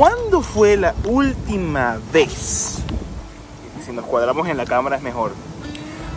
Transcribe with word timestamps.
¿Cuándo 0.00 0.40
fue 0.40 0.78
la 0.78 0.94
última 1.04 1.98
vez? 2.10 2.78
Si 3.84 3.92
nos 3.92 4.06
cuadramos 4.06 4.48
en 4.48 4.56
la 4.56 4.64
cámara 4.64 4.96
es 4.96 5.02
mejor. 5.02 5.32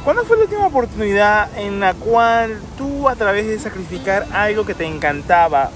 ¿Cuándo 0.06 0.24
fue 0.24 0.38
la 0.38 0.44
última 0.44 0.68
oportunidad 0.68 1.50
en 1.60 1.82
la 1.82 1.94
cual 1.94 2.62
tú 2.78 3.10
a 3.10 3.16
través 3.18 3.46
de 3.46 3.60
sacrificar 3.60 4.26
algo 4.32 4.66
que 4.66 4.74
te 4.74 4.86
encantaba, 4.86 5.70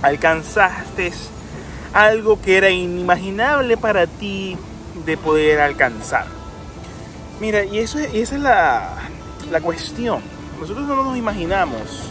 alcanzaste 0.00 1.12
algo 1.92 2.40
que 2.40 2.56
era 2.56 2.70
inimaginable 2.70 3.76
para 3.76 4.06
ti 4.06 4.56
de 5.04 5.18
poder 5.18 5.60
alcanzar? 5.60 6.24
Mira, 7.42 7.62
y, 7.62 7.80
eso, 7.80 7.98
esa 7.98 8.36
es 8.36 8.40
la, 8.40 8.94
la 9.50 9.60
cuestión. 9.60 10.22
Nosotros 10.58 10.86
no 10.86 11.04
nos 11.04 11.18
imaginamos 11.18 12.10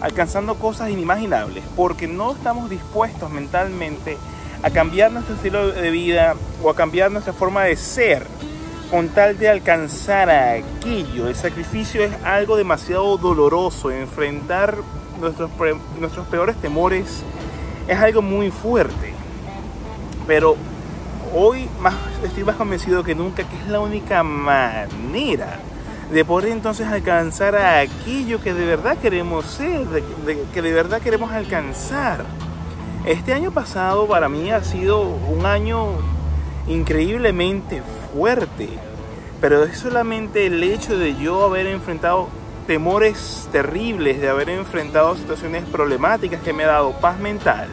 alcanzando 0.00 0.56
cosas 0.56 0.90
inimaginables 0.90 1.62
porque 1.76 2.08
no 2.08 2.32
estamos 2.32 2.68
dispuestos 2.68 3.30
mentalmente 3.30 4.14
a 4.14 4.35
cambiar 4.72 5.12
nuestro 5.12 5.34
estilo 5.34 5.68
de 5.68 5.90
vida 5.90 6.34
o 6.62 6.70
a 6.70 6.74
cambiar 6.74 7.10
nuestra 7.10 7.32
forma 7.32 7.64
de 7.64 7.76
ser 7.76 8.26
con 8.90 9.08
tal 9.08 9.38
de 9.38 9.48
alcanzar 9.48 10.30
aquello. 10.30 11.28
El 11.28 11.34
sacrificio 11.34 12.02
es 12.02 12.12
algo 12.24 12.56
demasiado 12.56 13.16
doloroso. 13.16 13.90
Enfrentar 13.90 14.76
nuestros, 15.20 15.50
nuestros 15.98 16.26
peores 16.28 16.56
temores 16.56 17.22
es 17.88 17.98
algo 17.98 18.22
muy 18.22 18.50
fuerte. 18.50 19.12
Pero 20.26 20.56
hoy 21.34 21.68
estoy 22.24 22.44
más 22.44 22.56
convencido 22.56 23.02
que 23.02 23.14
nunca 23.14 23.44
que 23.48 23.56
es 23.56 23.68
la 23.68 23.80
única 23.80 24.22
manera 24.22 25.58
de 26.10 26.24
poder 26.24 26.52
entonces 26.52 26.86
alcanzar 26.86 27.56
a 27.56 27.80
aquello 27.80 28.40
que 28.40 28.54
de 28.54 28.64
verdad 28.64 28.96
queremos 28.98 29.44
ser, 29.44 29.86
que 30.54 30.62
de 30.62 30.72
verdad 30.72 31.00
queremos 31.00 31.32
alcanzar. 31.32 32.24
Este 33.06 33.32
año 33.32 33.52
pasado 33.52 34.08
para 34.08 34.28
mí 34.28 34.50
ha 34.50 34.64
sido 34.64 35.02
un 35.02 35.46
año 35.46 35.90
increíblemente 36.66 37.80
fuerte, 38.12 38.68
pero 39.40 39.62
es 39.62 39.78
solamente 39.78 40.46
el 40.46 40.60
hecho 40.64 40.98
de 40.98 41.14
yo 41.14 41.44
haber 41.44 41.68
enfrentado 41.68 42.26
temores 42.66 43.48
terribles, 43.52 44.20
de 44.20 44.28
haber 44.28 44.50
enfrentado 44.50 45.14
situaciones 45.14 45.62
problemáticas 45.66 46.42
que 46.42 46.52
me 46.52 46.64
ha 46.64 46.66
dado 46.66 46.94
paz 47.00 47.20
mental, 47.20 47.68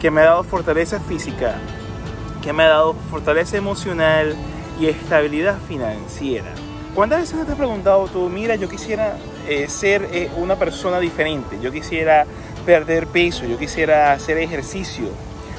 que 0.00 0.10
me 0.10 0.22
ha 0.22 0.24
dado 0.24 0.42
fortaleza 0.42 1.00
física, 1.00 1.56
que 2.40 2.54
me 2.54 2.62
ha 2.62 2.68
dado 2.68 2.94
fortaleza 3.10 3.58
emocional 3.58 4.34
y 4.80 4.86
estabilidad 4.86 5.58
financiera. 5.68 6.50
¿Cuántas 6.94 7.20
veces 7.20 7.44
te 7.44 7.52
has 7.52 7.58
preguntado 7.58 8.08
tú, 8.08 8.30
mira, 8.30 8.54
yo 8.56 8.70
quisiera 8.70 9.18
eh, 9.46 9.68
ser 9.68 10.08
eh, 10.12 10.30
una 10.38 10.56
persona 10.56 10.98
diferente, 10.98 11.58
yo 11.60 11.70
quisiera 11.70 12.24
perder 12.62 13.06
peso, 13.06 13.44
yo 13.44 13.58
quisiera 13.58 14.12
hacer 14.12 14.38
ejercicio. 14.38 15.08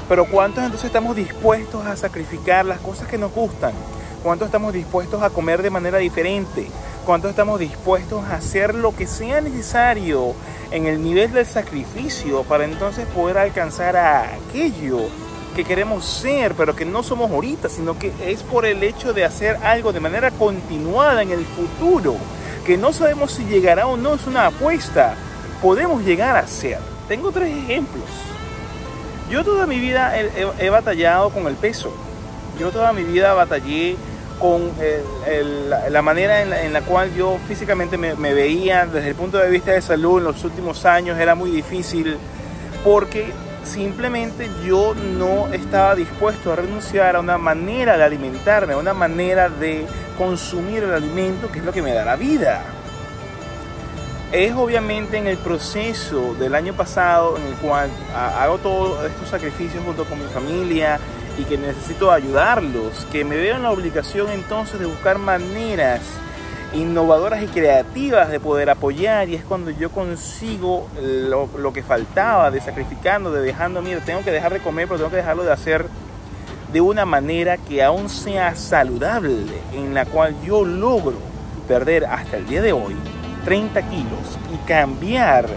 Pero 0.10 0.26
¿cuántos 0.26 0.64
entonces 0.64 0.88
estamos 0.88 1.16
dispuestos 1.16 1.86
a 1.86 1.96
sacrificar 1.96 2.66
las 2.66 2.80
cosas 2.80 3.08
que 3.08 3.18
nos 3.18 3.34
gustan? 3.34 3.74
¿Cuántos 4.22 4.48
estamos 4.48 4.74
dispuestos 4.74 5.22
a 5.22 5.30
comer 5.30 5.62
de 5.62 5.70
manera 5.70 5.98
diferente? 5.98 6.68
¿Cuántos 7.06 7.30
estamos 7.30 7.60
dispuestos 7.60 8.24
a 8.26 8.36
hacer 8.36 8.76
lo 8.76 8.96
que 8.96 9.08
sea 9.08 9.42
necesario 9.42 10.34
en 10.72 10.88
el 10.88 11.04
nivel 11.04 11.32
del 11.34 11.46
sacrificio 11.46 12.44
para 12.44 12.66
entonces 12.66 13.06
poder 13.08 13.38
alcanzar 13.38 13.96
aquello 13.98 15.10
que 15.56 15.64
queremos 15.64 16.06
ser, 16.06 16.56
pero 16.56 16.76
que 16.76 16.86
no 16.86 17.04
somos 17.04 17.32
ahorita, 17.32 17.70
sino 17.70 17.98
que 18.00 18.12
es 18.26 18.42
por 18.44 18.66
el 18.66 18.82
hecho 18.84 19.14
de 19.14 19.24
hacer 19.24 19.58
algo 19.64 19.94
de 19.94 20.00
manera 20.00 20.32
continuada 20.32 21.22
en 21.22 21.32
el 21.32 21.46
futuro, 21.46 22.16
que 22.66 22.78
no 22.78 22.92
sabemos 22.92 23.32
si 23.32 23.46
llegará 23.46 23.88
o 23.88 23.98
no, 23.98 24.16
es 24.16 24.26
una 24.26 24.48
apuesta, 24.48 25.16
podemos 25.62 26.04
llegar 26.04 26.36
a 26.38 26.48
ser. 26.48 26.93
Tengo 27.08 27.32
tres 27.32 27.56
ejemplos. 27.56 28.06
Yo 29.30 29.44
toda 29.44 29.66
mi 29.66 29.80
vida 29.80 30.14
he, 30.18 30.70
batallado 30.70 31.30
con 31.30 31.48
el 31.48 31.56
peso. 31.56 31.92
Yo 32.60 32.70
toda 32.72 32.94
mi 32.94 33.04
vida 33.04 33.34
batallé 33.34 33.96
con 34.40 34.72
la 35.90 36.02
manera 36.02 36.42
en 36.42 36.74
la, 36.74 36.82
cual 36.82 37.14
yo 37.16 37.38
físicamente 37.48 37.98
me, 37.98 38.14
veía 38.16 38.86
desde 38.86 39.10
el 39.10 39.16
punto 39.16 39.38
de 39.38 39.50
vista 39.50 39.72
de 39.72 39.82
salud 39.82 40.20
en 40.20 40.26
los 40.26 40.44
últimos 40.44 40.86
años. 40.86 41.20
Era 41.20 41.36
muy 41.36 41.52
difícil 41.52 42.18
porque 42.84 43.32
simplemente 43.64 44.50
yo 44.66 44.94
no 44.94 45.48
estaba 45.54 45.96
dispuesto 45.96 46.54
a 46.54 46.58
renunciar 46.58 47.16
a 47.16 47.22
una 47.22 47.38
manera 47.38 47.98
de 47.98 48.04
alimentarme, 48.04 48.74
a 48.74 48.78
una 48.78 48.94
manera 48.94 49.50
de 49.50 49.86
consumir 50.18 50.84
el 50.84 50.94
alimento 50.94 51.50
que 51.52 51.60
es 51.60 51.66
lo 51.66 51.72
que 51.72 51.82
me 51.82 51.94
da 51.94 52.06
la 52.06 52.16
vida 52.16 52.64
es 54.34 54.52
obviamente 54.56 55.18
en 55.18 55.28
el 55.28 55.38
proceso 55.38 56.34
del 56.34 56.56
año 56.56 56.74
pasado 56.74 57.38
en 57.38 57.44
el 57.44 57.54
cual 57.56 57.88
hago 58.16 58.58
todos 58.58 59.06
estos 59.06 59.30
sacrificios 59.30 59.84
junto 59.86 60.06
con 60.06 60.18
mi 60.18 60.26
familia 60.26 61.00
y 61.38 61.44
que 61.44 61.56
necesito 61.56 62.12
ayudarlos, 62.12 63.06
que 63.12 63.24
me 63.24 63.36
veo 63.36 63.56
en 63.56 63.62
la 63.64 63.70
obligación 63.70 64.32
entonces 64.32 64.80
de 64.80 64.88
buscar 64.88 65.20
maneras 65.20 66.02
innovadoras 66.74 67.44
y 67.44 67.46
creativas 67.46 68.32
de 68.32 68.40
poder 68.40 68.72
apoyar 68.72 69.30
y 69.30 69.36
es 69.36 69.44
cuando 69.44 69.70
yo 69.70 69.92
consigo 69.92 70.88
lo, 71.00 71.72
que 71.72 71.84
faltaba 71.84 72.50
de 72.50 72.60
sacrificando, 72.60 73.32
de 73.32 73.42
dejando, 73.42 73.84
mira, 73.84 74.00
tengo 74.00 74.24
que 74.24 74.32
dejar 74.32 74.52
de 74.52 74.62
comer, 74.62 74.88
pero 74.88 74.98
tengo 74.98 75.12
que 75.12 75.18
dejarlo 75.18 75.44
de 75.44 75.52
hacer 75.52 75.86
de 76.72 76.82
una 76.82 77.06
manera 77.06 77.58
que 77.58 77.84
aún 77.84 78.10
sea 78.10 78.56
saludable, 78.56 79.62
en 79.74 79.94
la 79.94 80.08
cual 80.08 80.36
yo 80.44 80.66
logro 80.66 81.18
perder 81.68 82.06
hasta 82.06 82.38
el 82.38 82.48
día 82.48 82.64
de 82.64 82.74
hoy 82.74 82.96
30 83.46 83.82
kilos 83.90 84.38
y 84.54 84.68
cambiar 84.68 85.48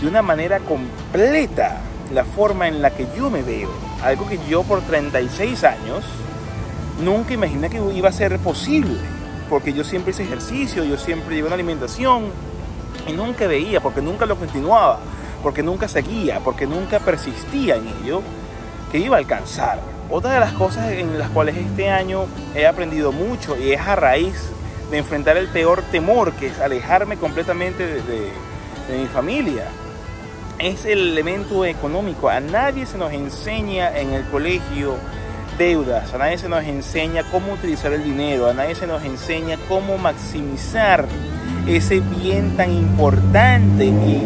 de 0.00 0.08
una 0.08 0.22
manera 0.22 0.60
completa 0.60 1.78
la 2.12 2.24
forma 2.24 2.68
en 2.68 2.82
la 2.82 2.90
que 2.90 3.06
yo 3.16 3.30
me 3.30 3.42
veo. 3.42 3.68
Algo 4.02 4.28
que 4.28 4.38
yo 4.48 4.62
por 4.62 4.80
36 4.82 5.64
años 5.64 6.04
nunca 7.02 7.34
imaginé 7.34 7.70
que 7.70 7.80
iba 7.94 8.08
a 8.08 8.12
ser 8.12 8.38
posible. 8.38 8.96
Porque 9.48 9.72
yo 9.72 9.84
siempre 9.84 10.12
hice 10.12 10.22
ejercicio, 10.22 10.84
yo 10.84 10.96
siempre 10.96 11.36
llevé 11.36 11.46
una 11.48 11.54
alimentación 11.54 12.24
y 13.06 13.12
nunca 13.12 13.46
veía, 13.46 13.80
porque 13.80 14.00
nunca 14.00 14.24
lo 14.26 14.36
continuaba, 14.36 15.00
porque 15.42 15.62
nunca 15.62 15.86
seguía, 15.86 16.40
porque 16.40 16.66
nunca 16.66 16.98
persistía 16.98 17.76
en 17.76 17.88
ello, 18.02 18.22
que 18.90 18.98
iba 18.98 19.16
a 19.16 19.18
alcanzar. 19.18 19.80
Otra 20.10 20.34
de 20.34 20.40
las 20.40 20.52
cosas 20.52 20.92
en 20.92 21.18
las 21.18 21.28
cuales 21.30 21.56
este 21.56 21.90
año 21.90 22.26
he 22.54 22.66
aprendido 22.66 23.12
mucho 23.12 23.56
y 23.58 23.72
es 23.72 23.80
a 23.80 23.96
raíz 23.96 24.50
de 24.90 24.98
enfrentar 24.98 25.36
el 25.36 25.48
peor 25.48 25.82
temor, 25.90 26.32
que 26.32 26.48
es 26.48 26.58
alejarme 26.60 27.16
completamente 27.16 27.86
de, 27.86 28.32
mi 28.98 29.06
familia. 29.06 29.66
Es 30.58 30.84
el 30.84 31.10
elemento 31.10 31.64
económico. 31.64 32.28
A 32.28 32.40
nadie 32.40 32.86
se 32.86 32.98
nos 32.98 33.12
enseña 33.12 33.96
en 33.98 34.12
el 34.12 34.24
colegio 34.24 34.96
deudas, 35.58 36.12
a 36.12 36.18
nadie 36.18 36.38
se 36.38 36.48
nos 36.48 36.64
enseña 36.64 37.22
cómo 37.30 37.52
utilizar 37.52 37.92
el 37.92 38.04
dinero, 38.04 38.48
a 38.48 38.54
nadie 38.54 38.74
se 38.74 38.86
nos 38.86 39.02
enseña 39.04 39.56
cómo 39.68 39.98
maximizar 39.98 41.06
ese 41.66 42.00
bien 42.00 42.56
tan 42.56 42.70
importante 42.72 43.86
y 43.86 44.22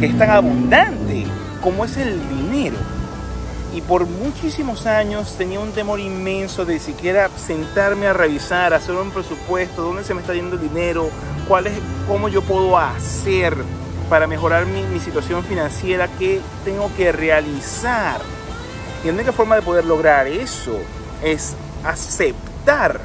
que 0.00 0.06
es 0.06 0.18
tan 0.18 0.30
abundante 0.30 1.26
como 1.60 1.84
es 1.84 1.96
el 1.98 2.18
dinero 2.28 2.76
y 3.72 3.82
por 3.82 4.06
muchísimos 4.06 4.86
años 4.86 5.36
tenía 5.36 5.60
un 5.60 5.72
temor 5.72 6.00
inmenso 6.00 6.64
de 6.64 6.80
siquiera 6.80 7.30
sentarme 7.36 8.06
a 8.06 8.12
revisar, 8.12 8.74
hacer 8.74 8.96
un 8.96 9.10
presupuesto, 9.10 9.82
dónde 9.82 10.02
se 10.02 10.12
me 10.14 10.20
está 10.20 10.34
yendo 10.34 10.56
el 10.56 10.62
dinero, 10.62 11.10
cuál 11.46 11.68
cómo 12.08 12.28
yo 12.28 12.42
puedo 12.42 12.76
hacer 12.76 13.56
para 14.08 14.26
mejorar 14.26 14.66
mi, 14.66 14.82
mi 14.82 14.98
situación 14.98 15.44
financiera, 15.44 16.08
qué 16.18 16.40
tengo 16.64 16.90
que 16.96 17.12
realizar. 17.12 18.20
Y 19.04 19.06
la 19.06 19.12
única 19.12 19.32
forma 19.32 19.54
de 19.54 19.62
poder 19.62 19.84
lograr 19.84 20.26
eso 20.26 20.76
es 21.22 21.54
aceptar 21.84 23.00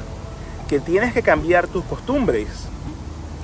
que 0.68 0.80
tienes 0.80 1.12
que 1.12 1.22
cambiar 1.22 1.68
tus 1.68 1.84
costumbres, 1.84 2.48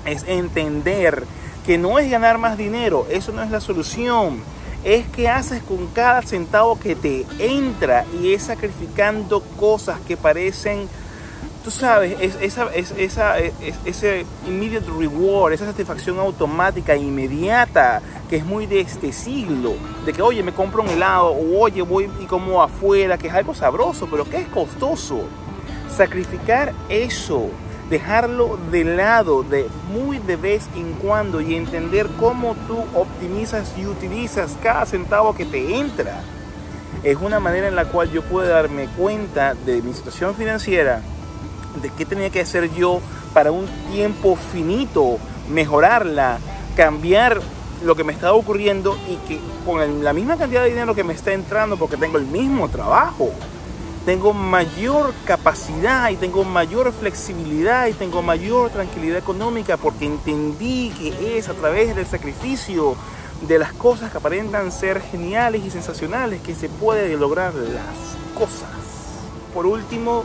es 0.05 0.25
entender 0.27 1.25
que 1.65 1.79
no 1.79 2.01
es 2.01 2.11
ganar 2.11 2.39
más 2.39 2.59
dinero, 2.59 3.07
eso 3.11 3.31
no 3.31 3.45
es 3.45 3.51
la 3.53 3.61
solución 3.61 4.43
es 4.85 5.07
que 5.09 5.29
haces 5.29 5.63
con 5.63 5.87
cada 5.89 6.23
centavo 6.23 6.79
que 6.79 6.95
te 6.95 7.25
entra 7.39 8.05
y 8.21 8.33
es 8.33 8.45
sacrificando 8.45 9.41
cosas 9.59 10.01
que 10.01 10.17
parecen, 10.17 10.89
tú 11.63 11.71
sabes, 11.71 12.17
es, 12.21 12.37
esa, 12.41 12.73
es, 12.75 12.93
esa, 12.97 13.39
ese 13.39 14.27
immediate 14.47 14.91
reward, 14.91 15.53
esa 15.53 15.67
satisfacción 15.67 16.19
automática, 16.19 16.97
inmediata, 16.97 18.03
que 18.29 18.37
es 18.37 18.45
muy 18.45 18.67
de 18.67 18.81
este 18.81 19.13
siglo, 19.13 19.75
de 20.05 20.13
que 20.13 20.23
oye, 20.23 20.43
me 20.43 20.53
compro 20.53 20.83
un 20.83 20.89
helado, 20.89 21.29
o 21.29 21.61
oye, 21.61 21.83
voy 21.83 22.11
y 22.21 22.27
como 22.27 22.63
afuera, 22.63 23.19
que 23.19 23.29
es 23.29 23.35
algo 23.35 23.55
sabroso, 23.55 24.09
pero 24.11 24.25
que 24.25 24.39
es 24.39 24.49
costoso. 24.49 25.21
Sacrificar 25.97 26.73
eso 26.89 27.51
dejarlo 27.91 28.59
de 28.71 28.85
lado 28.85 29.43
de 29.43 29.69
muy 29.93 30.19
de 30.19 30.37
vez 30.37 30.69
en 30.77 30.93
cuando 30.95 31.41
y 31.41 31.55
entender 31.55 32.09
cómo 32.19 32.55
tú 32.67 32.79
optimizas 32.95 33.73
y 33.77 33.87
utilizas 33.87 34.57
cada 34.63 34.87
centavo 34.87 35.35
que 35.35 35.45
te 35.45 35.79
entra. 35.79 36.23
Es 37.03 37.19
una 37.21 37.41
manera 37.41 37.69
en 37.69 37.75
la 37.75 37.87
cual 37.87 38.11
yo 38.11 38.23
puedo 38.23 38.49
darme 38.49 38.87
cuenta 38.97 39.55
de 39.55 39.83
mi 39.83 39.93
situación 39.93 40.35
financiera, 40.35 41.03
de 41.83 41.91
qué 41.91 42.05
tenía 42.05 42.31
que 42.31 42.41
hacer 42.41 42.73
yo 42.75 43.01
para 43.35 43.51
un 43.51 43.67
tiempo 43.91 44.37
finito, 44.37 45.19
mejorarla, 45.51 46.39
cambiar 46.77 47.41
lo 47.85 47.97
que 47.97 48.05
me 48.05 48.13
está 48.13 48.33
ocurriendo 48.33 48.97
y 49.09 49.17
que 49.27 49.41
con 49.67 50.05
la 50.05 50.13
misma 50.13 50.37
cantidad 50.37 50.63
de 50.63 50.71
dinero 50.71 50.95
que 50.95 51.05
me 51.05 51.15
está 51.15 51.33
entrando 51.33 51.77
porque 51.77 51.97
tengo 51.97 52.19
el 52.19 52.27
mismo 52.27 52.69
trabajo, 52.69 53.31
tengo 54.05 54.33
mayor 54.33 55.15
capacidad 55.25 56.11
y 56.11 56.17
tengo 56.17 56.43
mayor 56.45 56.93
flexibilidad 56.93 57.87
y 57.87 57.93
tengo 57.93 58.21
mayor 58.21 58.71
tranquilidad 58.71 59.19
económica 59.19 59.77
porque 59.77 60.07
entendí 60.07 60.91
que 60.91 61.39
es 61.39 61.49
a 61.49 61.55
través 61.55 61.95
del 61.95 62.07
sacrificio 62.07 62.97
de 63.47 63.59
las 63.59 63.73
cosas 63.73 64.11
que 64.11 64.19
aparentan 64.19 64.73
ser 64.73 65.01
geniales 65.01 65.65
y 65.65 65.71
sensacionales 65.71 66.41
que 66.43 66.55
se 66.55 66.69
puede 66.69 67.17
lograr 67.17 67.55
las 67.55 68.39
cosas. 68.39 68.71
Por 69.55 69.67
último, 69.67 70.25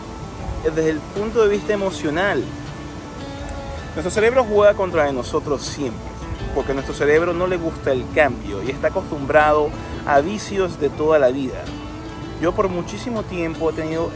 desde 0.63 0.89
el 0.89 0.99
punto 0.99 1.43
de 1.43 1.49
vista 1.49 1.73
emocional, 1.73 2.43
nuestro 3.93 4.11
cerebro 4.11 4.43
juega 4.43 4.73
contra 4.73 5.11
nosotros 5.11 5.61
siempre, 5.63 6.01
porque 6.55 6.73
nuestro 6.73 6.95
cerebro 6.95 7.33
no 7.33 7.45
le 7.45 7.57
gusta 7.57 7.91
el 7.91 8.05
cambio 8.15 8.63
y 8.63 8.71
está 8.71 8.87
acostumbrado 8.87 9.69
a 10.07 10.19
vicios 10.21 10.79
de 10.79 10.89
toda 10.89 11.19
la 11.19 11.29
vida. 11.29 11.63
Yo 12.41 12.53
por 12.53 12.69
muchísimo 12.69 13.23
tiempo 13.23 13.71
he 13.71 13.73
tenido 13.73 14.11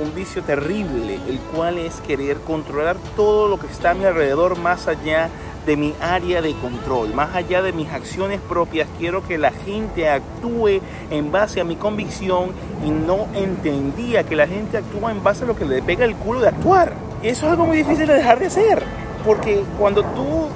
un, 0.00 0.14
vicio 0.14 0.42
terrible, 0.42 1.20
el 1.28 1.38
cual 1.54 1.76
es 1.76 2.00
querer 2.00 2.38
controlar 2.38 2.96
todo 3.14 3.48
lo 3.48 3.58
que 3.58 3.66
está 3.66 3.90
a 3.90 3.94
mi 3.94 4.06
alrededor 4.06 4.58
más 4.58 4.88
allá 4.88 5.28
de 5.66 5.76
mi 5.76 5.92
área 6.00 6.40
de 6.40 6.54
control, 6.54 7.12
más 7.12 7.34
allá 7.34 7.60
de 7.60 7.74
mis 7.74 7.90
acciones 7.90 8.40
propias. 8.40 8.88
Quiero 8.98 9.26
que 9.26 9.36
la 9.36 9.50
gente 9.50 10.08
actúe 10.08 10.80
en 11.10 11.30
base 11.30 11.60
a 11.60 11.64
mi 11.64 11.76
convicción 11.76 12.52
y 12.82 12.88
no 12.88 13.26
entendía 13.34 14.24
que 14.24 14.36
la 14.36 14.46
gente 14.46 14.78
actúa 14.78 15.10
en 15.10 15.22
base 15.22 15.44
a 15.44 15.46
lo 15.46 15.54
que 15.54 15.66
le 15.66 15.82
pega 15.82 16.06
el 16.06 16.14
culo 16.14 16.40
de 16.40 16.48
actuar. 16.48 16.94
Eso 17.22 17.44
es 17.44 17.52
algo 17.52 17.66
muy 17.66 17.76
difícil 17.76 18.06
de 18.06 18.14
dejar 18.14 18.38
de 18.38 18.46
hacer, 18.46 18.82
porque 19.22 19.62
cuando 19.78 20.02
tú 20.02 20.48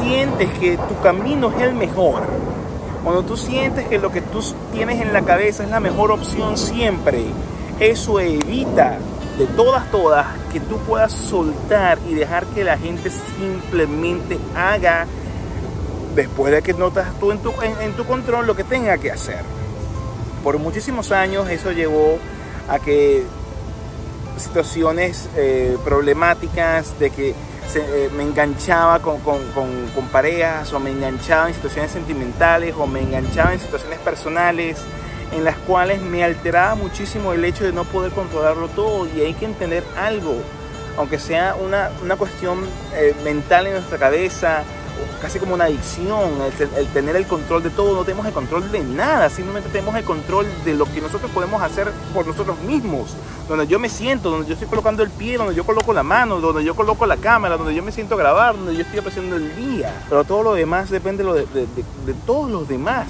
sientes 0.00 0.50
que 0.58 0.76
tu 0.76 0.98
camino 1.02 1.52
es 1.56 1.62
el 1.62 1.74
mejor, 1.74 2.22
cuando 3.08 3.24
tú 3.24 3.38
sientes 3.38 3.88
que 3.88 3.98
lo 3.98 4.12
que 4.12 4.20
tú 4.20 4.44
tienes 4.70 5.00
en 5.00 5.14
la 5.14 5.22
cabeza 5.22 5.64
es 5.64 5.70
la 5.70 5.80
mejor 5.80 6.10
opción 6.10 6.58
siempre, 6.58 7.24
eso 7.80 8.20
evita 8.20 8.98
de 9.38 9.46
todas, 9.46 9.90
todas, 9.90 10.26
que 10.52 10.60
tú 10.60 10.76
puedas 10.80 11.10
soltar 11.10 11.98
y 12.06 12.12
dejar 12.12 12.44
que 12.48 12.64
la 12.64 12.76
gente 12.76 13.08
simplemente 13.08 14.36
haga, 14.54 15.06
después 16.14 16.52
de 16.52 16.60
que 16.60 16.74
notas 16.74 17.18
tú 17.18 17.32
en 17.32 17.38
tu, 17.38 17.54
en, 17.80 17.92
tu 17.94 18.04
control, 18.04 18.46
lo 18.46 18.54
que 18.54 18.62
tenga 18.62 18.98
que 18.98 19.10
hacer. 19.10 19.40
Por 20.44 20.58
muchísimos 20.58 21.10
años 21.10 21.48
eso 21.48 21.72
llevó 21.72 22.18
a 22.68 22.78
que 22.78 23.24
situaciones 24.36 25.30
eh, 25.34 25.78
problemáticas 25.82 26.98
de 26.98 27.08
que 27.08 27.34
eh, 27.76 28.10
me 28.16 28.22
enganchaba 28.22 29.00
con, 29.00 29.20
parejas 30.10 30.72
o 30.72 30.80
me 30.80 30.90
enganchaba 30.90 31.48
en 31.48 31.54
situaciones 31.54 31.90
sentimentales 31.90 32.74
o 32.76 32.86
me 32.86 33.00
enganchaba 33.00 33.52
en 33.52 33.60
situaciones 33.60 33.98
personales 33.98 34.78
en 35.32 35.44
las 35.44 35.56
cuales 35.56 36.00
me 36.00 36.24
alteraba 36.24 36.74
muchísimo 36.74 37.34
el 37.34 37.44
hecho 37.44 37.64
de 37.64 37.72
no 37.72 37.84
poder 37.84 38.12
controlarlo 38.12 38.68
todo. 38.68 39.06
Y 39.06 39.20
hay 39.20 39.34
que 39.34 39.44
entender 39.44 39.84
algo, 39.96 40.36
aunque 40.96 41.18
sea 41.18 41.54
una, 41.54 41.90
una 42.02 42.16
cuestión 42.16 42.64
eh, 42.94 43.14
mental 43.24 43.66
en 43.66 43.74
nuestra 43.74 43.98
cabeza, 43.98 44.62
casi 45.20 45.38
como 45.38 45.54
una 45.54 45.64
adicción, 45.64 46.30
el, 46.76 46.86
tener 46.88 47.16
el 47.16 47.26
control 47.26 47.62
de 47.62 47.70
todo, 47.70 47.94
no 47.94 48.04
tenemos 48.04 48.26
el 48.26 48.32
control 48.32 48.70
de 48.70 48.80
nada, 48.80 49.30
simplemente 49.30 49.68
tenemos 49.70 49.94
el 49.96 50.04
control 50.04 50.46
de 50.64 50.74
lo 50.74 50.84
que 50.86 51.00
nosotros 51.00 51.30
podemos 51.30 51.62
hacer 51.62 51.90
por 52.14 52.26
nosotros 52.26 52.58
mismos, 52.60 53.14
donde 53.48 53.66
yo 53.66 53.78
me 53.78 53.88
siento, 53.88 54.30
donde 54.30 54.46
yo 54.46 54.54
estoy 54.54 54.68
colocando 54.68 55.02
el 55.02 55.10
pie, 55.10 55.38
donde 55.38 55.54
yo 55.54 55.64
coloco 55.64 55.92
la 55.92 56.02
mano, 56.02 56.40
donde 56.40 56.64
yo 56.64 56.74
coloco 56.74 57.06
la 57.06 57.16
cámara, 57.16 57.56
donde 57.56 57.74
yo 57.74 57.82
me 57.82 57.92
siento 57.92 58.14
a 58.14 58.18
grabar, 58.18 58.56
donde 58.56 58.74
yo 58.74 58.82
estoy 58.82 58.98
apreciando 58.98 59.36
el 59.36 59.54
día, 59.56 60.04
pero 60.08 60.24
todo 60.24 60.42
lo 60.42 60.54
demás 60.54 60.90
depende 60.90 61.24
de, 61.24 61.46
de, 61.46 61.66
de 62.06 62.14
todos 62.26 62.50
los 62.50 62.68
demás. 62.68 63.06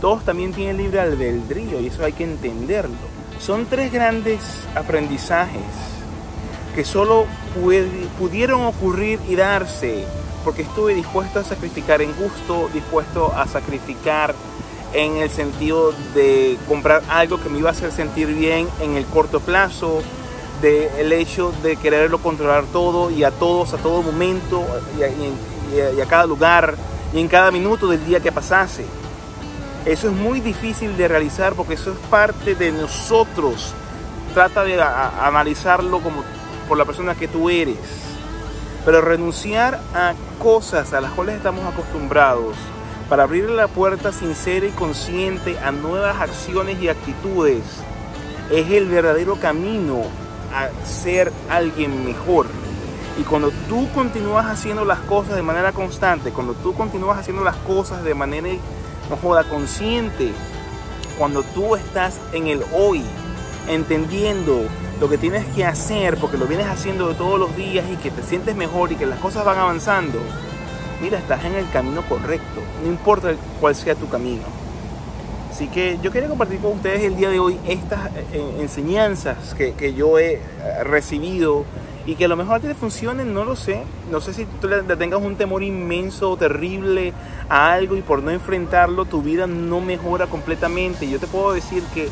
Todos 0.00 0.22
también 0.22 0.52
tienen 0.52 0.76
libre 0.76 1.00
albedrío 1.00 1.80
y 1.80 1.86
eso 1.86 2.04
hay 2.04 2.12
que 2.12 2.24
entenderlo. 2.24 2.94
Son 3.40 3.64
tres 3.64 3.90
grandes 3.90 4.40
aprendizajes 4.74 5.62
que 6.74 6.84
solo 6.84 7.24
pudieron 8.18 8.66
ocurrir 8.66 9.20
y 9.28 9.36
darse 9.36 10.04
porque 10.44 10.62
estuve 10.62 10.94
dispuesto 10.94 11.40
a 11.40 11.44
sacrificar 11.44 12.02
en 12.02 12.14
gusto, 12.14 12.68
dispuesto 12.72 13.32
a 13.34 13.46
sacrificar 13.48 14.34
en 14.92 15.16
el 15.16 15.30
sentido 15.30 15.92
de 16.14 16.56
comprar 16.68 17.02
algo 17.08 17.40
que 17.42 17.48
me 17.48 17.58
iba 17.58 17.70
a 17.70 17.72
hacer 17.72 17.90
sentir 17.90 18.28
bien 18.28 18.68
en 18.80 18.96
el 18.96 19.04
corto 19.06 19.40
plazo, 19.40 20.02
del 20.62 20.88
el 20.98 21.12
hecho 21.12 21.52
de 21.62 21.76
quererlo 21.76 22.18
controlar 22.18 22.64
todo 22.66 23.10
y 23.10 23.24
a 23.24 23.32
todos, 23.32 23.74
a 23.74 23.78
todo 23.78 24.02
momento 24.02 24.64
y 24.96 26.00
a, 26.00 26.06
cada 26.06 26.26
lugar 26.26 26.76
y 27.12 27.20
en 27.20 27.28
cada 27.28 27.50
minuto 27.50 27.88
del 27.88 28.04
día 28.06 28.20
que 28.20 28.30
pasase. 28.30 28.84
Eso 29.84 30.08
es 30.08 30.14
muy 30.14 30.40
difícil 30.40 30.96
de 30.96 31.08
realizar 31.08 31.54
porque 31.54 31.74
eso 31.74 31.92
es 31.92 31.98
parte 32.08 32.54
de 32.54 32.70
nosotros. 32.72 33.74
Trata 34.32 34.64
de 34.64 34.80
analizarlo 34.80 36.00
como 36.00 36.22
por 36.68 36.78
la 36.78 36.84
persona 36.84 37.14
que 37.14 37.28
tú 37.28 37.50
eres. 37.50 38.13
Pero 38.84 39.00
renunciar 39.00 39.80
a 39.94 40.14
cosas 40.38 40.92
a 40.92 41.00
las 41.00 41.12
cuales 41.12 41.36
estamos 41.36 41.64
acostumbrados 41.64 42.56
para 43.08 43.24
abrir 43.24 43.48
la 43.50 43.68
puerta 43.68 44.12
sincera 44.12 44.66
y 44.66 44.70
consciente 44.70 45.58
a 45.58 45.72
nuevas 45.72 46.20
acciones 46.20 46.80
y 46.80 46.88
actitudes 46.88 47.62
es 48.50 48.70
el 48.70 48.86
verdadero 48.86 49.36
camino 49.36 50.02
a 50.54 50.68
ser 50.86 51.32
alguien 51.48 52.04
mejor. 52.04 52.46
Y 53.18 53.22
cuando 53.22 53.50
tú 53.68 53.88
continúas 53.94 54.46
haciendo 54.46 54.84
las 54.84 54.98
cosas 55.00 55.36
de 55.36 55.42
manera 55.42 55.72
constante, 55.72 56.30
cuando 56.30 56.54
tú 56.54 56.74
continúas 56.74 57.18
haciendo 57.18 57.44
las 57.44 57.56
cosas 57.56 58.02
de 58.02 58.14
manera, 58.14 58.48
no 59.08 59.16
joda, 59.16 59.44
consciente, 59.44 60.32
cuando 61.18 61.42
tú 61.42 61.76
estás 61.76 62.18
en 62.32 62.48
el 62.48 62.62
hoy, 62.74 63.02
entendiendo 63.68 64.62
lo 65.04 65.10
que 65.10 65.18
tienes 65.18 65.44
que 65.54 65.66
hacer, 65.66 66.16
porque 66.16 66.38
lo 66.38 66.46
vienes 66.46 66.66
haciendo 66.66 67.14
todos 67.14 67.38
los 67.38 67.54
días 67.54 67.84
y 67.92 67.96
que 67.96 68.10
te 68.10 68.22
sientes 68.22 68.56
mejor 68.56 68.90
y 68.90 68.96
que 68.96 69.04
las 69.04 69.18
cosas 69.18 69.44
van 69.44 69.58
avanzando, 69.58 70.18
mira, 71.02 71.18
estás 71.18 71.44
en 71.44 71.52
el 71.56 71.68
camino 71.68 72.00
correcto, 72.08 72.62
no 72.82 72.88
importa 72.88 73.34
cuál 73.60 73.74
sea 73.74 73.94
tu 73.94 74.08
camino. 74.08 74.44
Así 75.50 75.68
que 75.68 75.98
yo 76.02 76.10
quería 76.10 76.30
compartir 76.30 76.58
con 76.60 76.72
ustedes 76.72 77.02
el 77.02 77.16
día 77.16 77.28
de 77.28 77.38
hoy 77.38 77.58
estas 77.68 78.06
eh, 78.32 78.56
enseñanzas 78.60 79.52
que, 79.52 79.74
que, 79.74 79.92
yo 79.92 80.18
he 80.18 80.36
eh, 80.36 80.40
recibido 80.84 81.66
y 82.06 82.14
que 82.14 82.24
a 82.24 82.28
lo 82.28 82.36
mejor 82.36 82.56
a 82.56 82.60
ti 82.60 82.68
te 82.68 82.74
funcionen, 82.74 83.34
no 83.34 83.44
lo 83.44 83.56
sé. 83.56 83.82
No 84.10 84.22
sé 84.22 84.32
si 84.32 84.46
tú 84.46 84.68
le 84.68 84.82
tengas 84.96 85.20
un 85.20 85.36
temor 85.36 85.62
inmenso 85.62 86.30
o 86.30 86.38
terrible 86.38 87.12
a 87.50 87.74
algo 87.74 87.94
y 87.94 88.00
por 88.00 88.22
no 88.22 88.30
enfrentarlo 88.30 89.04
tu 89.04 89.20
vida 89.20 89.46
no 89.46 89.82
mejora 89.82 90.28
completamente. 90.28 91.06
Yo 91.10 91.20
te 91.20 91.26
puedo 91.26 91.52
decir 91.52 91.82
que 91.92 92.08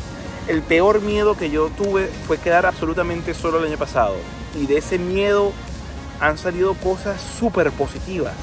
el 0.47 0.61
peor 0.61 1.01
miedo 1.01 1.35
que 1.35 1.49
yo 1.49 1.69
tuve 1.69 2.07
fue 2.27 2.37
quedar 2.37 2.65
absolutamente 2.65 3.33
solo 3.33 3.59
el 3.59 3.65
año 3.65 3.77
pasado. 3.77 4.15
Y 4.59 4.65
de 4.65 4.77
ese 4.77 4.99
miedo 4.99 5.51
han 6.19 6.37
salido 6.37 6.73
cosas 6.75 7.21
súper 7.21 7.71
positivas. 7.71 8.33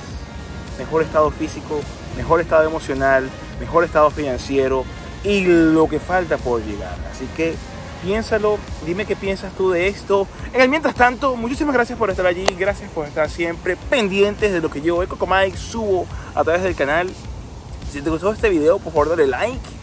Mejor 0.78 1.02
estado 1.02 1.30
físico, 1.30 1.80
mejor 2.16 2.40
estado 2.40 2.64
emocional, 2.64 3.28
mejor 3.60 3.84
estado 3.84 4.10
financiero 4.10 4.84
y 5.24 5.44
lo 5.44 5.88
que 5.88 6.00
falta 6.00 6.38
por 6.38 6.62
llegar. 6.62 6.96
Así 7.12 7.26
que 7.36 7.54
piénsalo, 8.02 8.58
dime 8.86 9.04
qué 9.04 9.14
piensas 9.14 9.52
tú 9.52 9.70
de 9.70 9.88
esto. 9.88 10.26
En 10.54 10.62
el 10.62 10.68
mientras 10.70 10.94
tanto, 10.94 11.36
muchísimas 11.36 11.74
gracias 11.74 11.98
por 11.98 12.08
estar 12.08 12.26
allí, 12.26 12.46
gracias 12.58 12.90
por 12.90 13.06
estar 13.06 13.28
siempre 13.28 13.76
pendientes 13.76 14.52
de 14.52 14.60
lo 14.60 14.70
que 14.70 14.80
yo, 14.80 15.06
Coco 15.06 15.26
Mike, 15.26 15.56
subo 15.56 16.06
a 16.34 16.42
través 16.42 16.62
del 16.62 16.74
canal. 16.74 17.10
Si 17.92 18.00
te 18.00 18.08
gustó 18.08 18.32
este 18.32 18.48
video, 18.48 18.78
por 18.78 18.92
favor 18.92 19.10
dale 19.10 19.26
like 19.26 19.79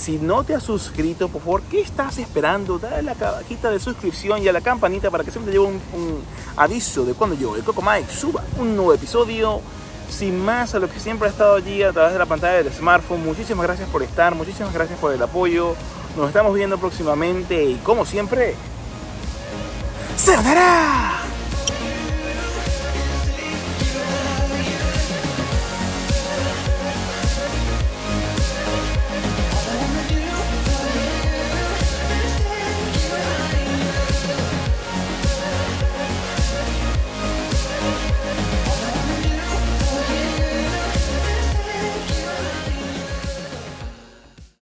si 0.00 0.16
no 0.16 0.44
te 0.44 0.54
has 0.54 0.62
suscrito, 0.62 1.28
por 1.28 1.42
favor, 1.42 1.62
¿qué 1.70 1.82
estás 1.82 2.16
esperando? 2.18 2.78
Dale 2.78 3.02
la 3.02 3.14
cajita 3.14 3.70
de 3.70 3.78
suscripción 3.78 4.42
y 4.42 4.48
a 4.48 4.52
la 4.52 4.62
campanita 4.62 5.10
para 5.10 5.24
que 5.24 5.30
siempre 5.30 5.52
te 5.52 5.58
lleve 5.58 5.78
un, 5.92 6.22
aviso 6.56 7.04
de 7.04 7.12
cuando 7.12 7.36
yo, 7.36 7.54
el 7.54 7.62
Coco 7.62 7.82
Mike, 7.82 8.10
suba 8.10 8.42
un 8.58 8.76
nuevo 8.76 8.94
episodio. 8.94 9.60
Sin 10.08 10.44
más, 10.44 10.74
a 10.74 10.80
lo 10.80 10.90
que 10.90 10.98
siempre 10.98 11.28
ha 11.28 11.30
estado 11.30 11.54
allí 11.54 11.84
a 11.84 11.92
través 11.92 12.14
de 12.14 12.18
la 12.18 12.26
pantalla 12.26 12.62
del 12.62 12.72
smartphone, 12.72 13.24
muchísimas 13.24 13.64
gracias 13.64 13.88
por 13.90 14.02
estar, 14.02 14.34
muchísimas 14.34 14.72
gracias 14.72 14.98
por 14.98 15.12
el 15.12 15.22
apoyo. 15.22 15.76
Nos 16.16 16.26
estamos 16.28 16.52
viendo 16.52 16.78
próximamente 16.78 17.62
y 17.62 17.76
como 17.76 18.04
siempre, 18.04 18.56
¡se 20.16 20.36